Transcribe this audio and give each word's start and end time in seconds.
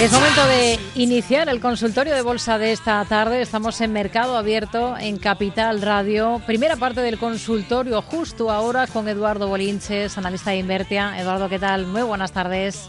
Es 0.00 0.12
momento 0.12 0.46
de 0.46 0.78
iniciar 0.94 1.50
el 1.50 1.60
consultorio 1.60 2.14
de 2.14 2.22
bolsa 2.22 2.56
de 2.56 2.72
esta 2.72 3.04
tarde. 3.04 3.42
Estamos 3.42 3.82
en 3.82 3.92
Mercado 3.92 4.38
Abierto 4.38 4.96
en 4.96 5.18
Capital 5.18 5.82
Radio. 5.82 6.40
Primera 6.46 6.76
parte 6.76 7.02
del 7.02 7.18
consultorio 7.18 8.00
justo 8.00 8.50
ahora 8.50 8.86
con 8.86 9.08
Eduardo 9.08 9.48
Bolinches, 9.48 10.16
analista 10.16 10.52
de 10.52 10.56
Invertia. 10.56 11.20
Eduardo, 11.20 11.50
¿qué 11.50 11.58
tal? 11.58 11.86
Muy 11.86 12.00
buenas 12.00 12.32
tardes. 12.32 12.88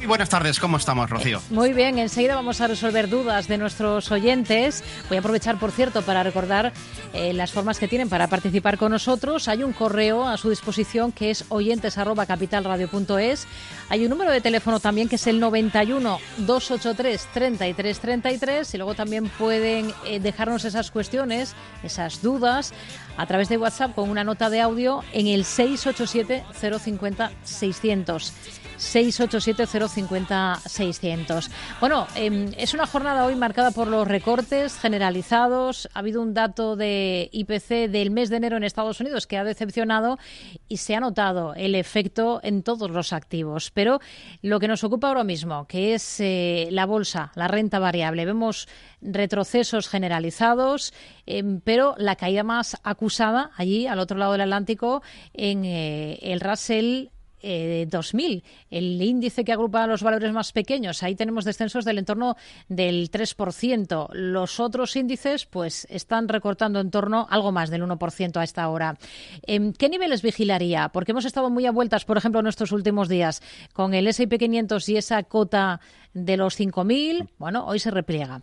Muy 0.00 0.06
buenas 0.06 0.30
tardes, 0.30 0.58
¿cómo 0.58 0.78
estamos, 0.78 1.10
Rocío? 1.10 1.42
Muy 1.50 1.74
bien, 1.74 1.98
enseguida 1.98 2.34
vamos 2.34 2.62
a 2.62 2.66
resolver 2.66 3.10
dudas 3.10 3.48
de 3.48 3.58
nuestros 3.58 4.10
oyentes. 4.10 4.82
Voy 5.10 5.18
a 5.18 5.20
aprovechar, 5.20 5.58
por 5.58 5.72
cierto, 5.72 6.00
para 6.00 6.22
recordar 6.22 6.72
eh, 7.12 7.34
las 7.34 7.52
formas 7.52 7.78
que 7.78 7.86
tienen 7.86 8.08
para 8.08 8.26
participar 8.26 8.78
con 8.78 8.92
nosotros. 8.92 9.46
Hay 9.46 9.62
un 9.62 9.74
correo 9.74 10.26
a 10.26 10.38
su 10.38 10.48
disposición 10.48 11.12
que 11.12 11.28
es 11.30 11.44
oyentes@capitalradio.es. 11.50 13.46
Hay 13.90 14.04
un 14.04 14.08
número 14.08 14.30
de 14.30 14.40
teléfono 14.40 14.80
también 14.80 15.06
que 15.06 15.16
es 15.16 15.26
el 15.26 15.38
91 15.38 16.18
283 16.38 17.28
3333 17.34 18.72
y 18.72 18.78
luego 18.78 18.94
también 18.94 19.28
pueden 19.28 19.92
eh, 20.06 20.18
dejarnos 20.18 20.64
esas 20.64 20.90
cuestiones, 20.90 21.54
esas 21.82 22.22
dudas 22.22 22.72
a 23.18 23.26
través 23.26 23.50
de 23.50 23.58
WhatsApp 23.58 23.94
con 23.94 24.08
una 24.08 24.24
nota 24.24 24.48
de 24.48 24.62
audio 24.62 25.04
en 25.12 25.26
el 25.26 25.44
687 25.44 26.42
050 26.58 27.32
600. 27.44 28.32
687-050-600. 28.80 31.50
Bueno, 31.80 32.06
em, 32.14 32.50
es 32.56 32.72
una 32.74 32.86
jornada 32.86 33.26
hoy 33.26 33.34
marcada 33.36 33.72
por 33.72 33.86
los 33.86 34.08
recortes 34.08 34.78
generalizados. 34.78 35.90
Ha 35.92 35.98
habido 35.98 36.22
un 36.22 36.32
dato 36.32 36.76
de 36.76 37.28
IPC 37.32 37.90
del 37.90 38.10
mes 38.10 38.30
de 38.30 38.36
enero 38.36 38.56
en 38.56 38.64
Estados 38.64 39.00
Unidos 39.00 39.26
que 39.26 39.36
ha 39.36 39.44
decepcionado 39.44 40.18
y 40.66 40.78
se 40.78 40.96
ha 40.96 41.00
notado 41.00 41.52
el 41.54 41.74
efecto 41.74 42.40
en 42.42 42.62
todos 42.62 42.90
los 42.90 43.12
activos. 43.12 43.70
Pero 43.70 44.00
lo 44.42 44.58
que 44.58 44.68
nos 44.68 44.82
ocupa 44.82 45.08
ahora 45.08 45.24
mismo, 45.24 45.66
que 45.66 45.92
es 45.94 46.20
eh, 46.20 46.68
la 46.70 46.86
bolsa, 46.86 47.32
la 47.34 47.48
renta 47.48 47.78
variable, 47.78 48.24
vemos 48.24 48.66
retrocesos 49.02 49.88
generalizados, 49.88 50.94
em, 51.26 51.60
pero 51.60 51.94
la 51.98 52.16
caída 52.16 52.44
más 52.44 52.78
acusada 52.82 53.50
allí, 53.56 53.86
al 53.86 53.98
otro 53.98 54.16
lado 54.16 54.32
del 54.32 54.40
Atlántico, 54.42 55.02
en 55.34 55.64
eh, 55.64 56.18
el 56.22 56.40
Russell 56.40 57.08
eh, 57.42 57.86
2000, 57.88 58.44
el 58.70 59.02
índice 59.02 59.44
que 59.44 59.52
agrupa 59.52 59.86
los 59.86 60.02
valores 60.02 60.32
más 60.32 60.52
pequeños. 60.52 61.02
Ahí 61.02 61.14
tenemos 61.14 61.44
descensos 61.44 61.84
del 61.84 61.98
entorno 61.98 62.36
del 62.68 63.10
3%. 63.10 64.08
Los 64.12 64.60
otros 64.60 64.96
índices, 64.96 65.46
pues, 65.46 65.86
están 65.90 66.28
recortando 66.28 66.80
en 66.80 66.90
torno 66.90 67.26
algo 67.30 67.52
más 67.52 67.70
del 67.70 67.82
1% 67.82 68.36
a 68.36 68.44
esta 68.44 68.68
hora. 68.68 68.98
Eh, 69.46 69.72
¿Qué 69.78 69.88
niveles 69.88 70.22
vigilaría? 70.22 70.88
Porque 70.90 71.12
hemos 71.12 71.24
estado 71.24 71.50
muy 71.50 71.66
a 71.66 71.72
vueltas, 71.72 72.04
por 72.04 72.16
ejemplo, 72.18 72.40
en 72.40 72.46
estos 72.46 72.72
últimos 72.72 73.08
días 73.08 73.42
con 73.72 73.94
el 73.94 74.06
S&P 74.06 74.38
500 74.38 74.88
y 74.88 74.96
esa 74.96 75.22
cota 75.22 75.80
de 76.14 76.36
los 76.36 76.58
5.000. 76.58 77.28
Bueno, 77.38 77.66
hoy 77.66 77.78
se 77.78 77.90
repliega. 77.90 78.42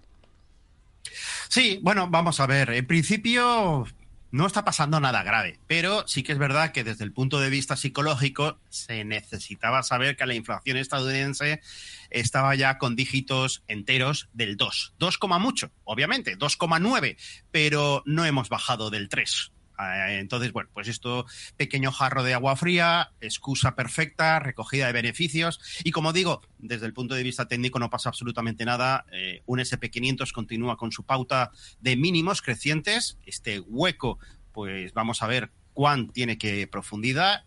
Sí, 1.50 1.80
bueno, 1.82 2.08
vamos 2.10 2.40
a 2.40 2.48
ver. 2.48 2.72
En 2.72 2.86
principio, 2.86 3.86
no 4.32 4.46
está 4.46 4.66
pasando 4.66 5.00
nada 5.00 5.24
grave, 5.24 5.60
pero 5.68 6.08
sí 6.08 6.24
que 6.24 6.34
es 6.34 6.38
verdad 6.38 6.72
que 6.72 6.84
desde 6.84 7.04
el 7.04 7.14
punto 7.14 7.40
de 7.40 7.50
vista 7.50 7.76
psicológico 7.76 8.60
se 8.70 9.04
necesitaba 9.04 9.84
saber 9.84 10.16
que 10.16 10.26
la 10.26 10.36
inflación 10.36 10.78
estadounidense 10.78 11.62
estaba 12.10 12.56
ya 12.56 12.78
con 12.78 12.96
dígitos 12.96 13.64
enteros 13.68 14.30
del 14.34 14.58
2. 14.58 14.96
2, 14.98 15.20
mucho, 15.40 15.72
obviamente, 15.84 16.38
2,9, 16.38 17.18
pero 17.52 18.04
no 18.06 18.26
hemos 18.26 18.50
bajado 18.50 18.90
del 18.90 19.10
3. 19.10 19.52
Eh, 19.80 20.20
entonces, 20.20 20.52
bueno, 20.52 20.70
pues 20.74 20.88
esto, 20.88 21.26
pequeño 21.56 21.92
jarro 21.92 22.24
de 22.24 22.34
agua 22.34 22.56
fría, 22.56 23.12
excusa 23.22 23.76
perfecta, 23.76 24.40
recogida 24.40 24.88
de 24.88 24.94
beneficios. 24.94 25.60
Y 25.84 25.92
como 25.92 26.14
digo, 26.14 26.42
desde 26.58 26.86
el 26.86 26.94
punto 26.94 27.16
de 27.16 27.24
vista 27.24 27.48
técnico 27.48 27.80
no 27.80 27.90
pasa 27.90 28.10
absolutamente 28.10 28.66
nada. 28.66 29.06
Eh, 29.12 29.42
un 29.46 29.60
SP500 29.60 30.32
continúa 30.32 30.78
con 30.78 30.92
su 30.92 31.04
pauta 31.04 31.52
de 31.80 31.96
mínimos 31.96 32.42
crecientes. 32.42 33.18
Este 33.26 33.60
hueco, 33.60 34.20
pues 34.52 34.94
vamos 34.94 35.22
a 35.22 35.28
ver 35.28 35.52
cuán 35.78 36.10
tiene 36.10 36.40
que 36.40 36.66
profundizar. 36.68 37.44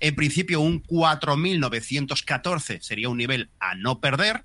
En 0.00 0.16
principio, 0.16 0.60
un 0.60 0.82
4.914 0.82 2.80
sería 2.80 3.08
un 3.08 3.18
nivel 3.18 3.50
a 3.60 3.76
no 3.76 4.00
perder. 4.00 4.42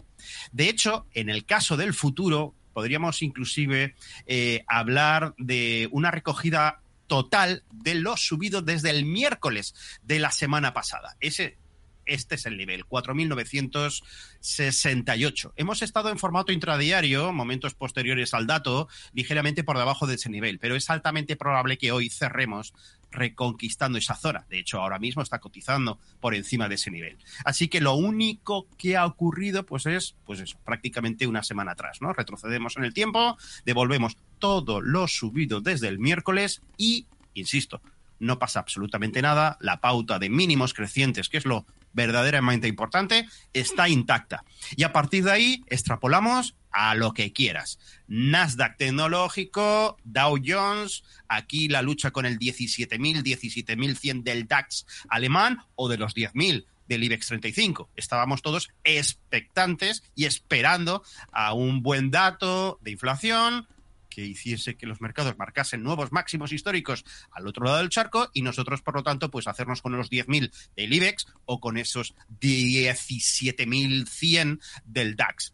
De 0.51 0.69
hecho, 0.69 1.07
en 1.13 1.29
el 1.29 1.45
caso 1.45 1.77
del 1.77 1.95
futuro, 1.95 2.53
podríamos 2.79 3.22
inclusive 3.23 3.95
eh, 4.25 4.63
hablar 4.66 5.35
de 5.38 5.90
una 5.91 6.12
recogida 6.12 6.79
total 7.07 7.63
de 7.73 7.95
los 7.95 8.25
subidos 8.25 8.66
desde 8.66 8.90
el 8.90 9.03
miércoles 9.03 9.75
de 10.03 10.19
la 10.19 10.31
semana 10.31 10.73
pasada. 10.73 11.18
Ese 11.19 11.57
este 12.06 12.35
es 12.35 12.45
el 12.45 12.56
nivel, 12.56 12.85
4.968. 12.85 15.51
Hemos 15.57 15.81
estado 15.81 16.09
en 16.09 16.18
formato 16.18 16.53
intradiario, 16.53 17.34
momentos 17.34 17.75
posteriores 17.75 18.34
al 18.34 18.47
dato, 18.47 18.88
ligeramente 19.13 19.66
por 19.66 19.78
debajo 19.78 20.07
de 20.07 20.16
ese 20.16 20.29
nivel, 20.29 20.57
pero 20.57 20.78
es 20.78 20.89
altamente 20.89 21.35
probable 21.35 21.78
que 21.78 21.91
hoy 21.91 22.09
cerremos 22.09 22.73
reconquistando 23.11 23.97
esa 23.97 24.15
zona. 24.15 24.45
De 24.49 24.59
hecho, 24.59 24.81
ahora 24.81 24.99
mismo 24.99 25.21
está 25.21 25.39
cotizando 25.39 25.99
por 26.19 26.35
encima 26.35 26.67
de 26.67 26.75
ese 26.75 26.91
nivel. 26.91 27.17
Así 27.45 27.67
que 27.67 27.81
lo 27.81 27.95
único 27.95 28.67
que 28.77 28.97
ha 28.97 29.05
ocurrido, 29.05 29.65
pues 29.65 29.85
es, 29.85 30.15
pues 30.25 30.39
eso, 30.39 30.57
prácticamente 30.63 31.27
una 31.27 31.43
semana 31.43 31.71
atrás. 31.71 31.99
Retrocedemos 31.99 32.77
en 32.77 32.83
el 32.83 32.93
tiempo, 32.93 33.37
devolvemos 33.65 34.17
todo 34.39 34.81
lo 34.81 35.07
subido 35.07 35.61
desde 35.61 35.87
el 35.87 35.99
miércoles 35.99 36.61
y, 36.77 37.07
insisto, 37.33 37.81
no 38.19 38.37
pasa 38.37 38.59
absolutamente 38.59 39.21
nada. 39.21 39.57
La 39.61 39.81
pauta 39.81 40.19
de 40.19 40.29
mínimos 40.29 40.73
crecientes, 40.73 41.29
que 41.29 41.37
es 41.37 41.45
lo 41.45 41.65
verdaderamente 41.93 42.67
importante, 42.67 43.27
está 43.53 43.89
intacta. 43.89 44.43
Y 44.75 44.83
a 44.83 44.93
partir 44.93 45.23
de 45.23 45.31
ahí 45.31 45.63
extrapolamos 45.67 46.55
a 46.72 46.96
lo 46.96 47.13
que 47.13 47.34
quieras. 47.34 47.80
Nasdaq 48.07 48.78
tecnológico, 48.78 49.97
Dow 50.03 50.38
Jones, 50.44 51.03
aquí 51.28 51.68
la 51.68 51.81
lucha 51.81 52.12
con 52.12 52.25
el 52.25 52.40
17.000, 52.40 53.24
17.100 53.24 54.24
del 54.24 54.47
DAX 54.47 54.85
alemán 55.09 55.59
o 55.75 55.90
de 55.90 55.97
los 55.97 56.16
10.000 56.16 56.66
del 56.88 57.03
IBEX 57.03 57.28
35. 57.28 57.90
Estábamos 57.96 58.41
todos 58.41 58.69
expectantes 58.84 60.03
y 60.16 60.25
esperando 60.25 61.03
a 61.31 61.53
un 61.53 61.84
buen 61.84 62.12
dato 62.12 62.80
de 62.81 62.91
inflación, 62.91 63.68
que 64.09 64.25
hiciese 64.25 64.75
que 64.75 64.88
los 64.88 65.00
mercados 65.00 65.38
marcasen 65.38 65.84
nuevos 65.84 66.12
máximos 66.12 66.51
históricos 66.51 67.06
al 67.31 67.47
otro 67.47 67.63
lado 67.63 67.78
del 67.78 67.88
charco 67.90 68.30
y 68.34 68.41
nosotros, 68.41 68.81
por 68.81 68.96
lo 68.96 69.03
tanto, 69.03 69.31
pues 69.31 69.47
hacernos 69.47 69.84
con 69.84 69.96
los 69.96 70.09
10.000 70.09 70.51
del 70.75 70.94
IBEX 70.94 71.28
o 71.46 71.59
con 71.59 71.78
esos 71.78 72.16
17.100 72.41 74.59
del 74.84 75.16
DAX. 75.16 75.53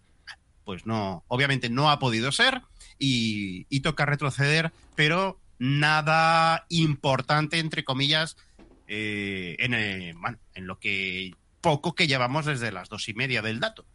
Pues 0.65 0.85
no, 0.85 1.23
obviamente 1.27 1.69
no 1.69 1.89
ha 1.89 1.99
podido 1.99 2.31
ser 2.31 2.61
y, 2.99 3.79
toca 3.81 4.05
retroceder, 4.05 4.73
pero 4.95 5.39
nada 5.59 6.65
importante, 6.69 7.59
entre 7.59 7.83
comillas, 7.83 8.35
eh, 8.87 9.55
en, 9.59 9.73
eh, 9.73 10.13
en 10.55 10.67
lo 10.67 10.79
que 10.79 11.33
poco 11.61 11.95
que 11.95 12.07
llevamos 12.07 12.45
desde 12.45 12.71
las 12.71 12.89
dos 12.89 13.07
y 13.09 13.13
media 13.13 13.41
del 13.41 13.59
dato. 13.59 13.85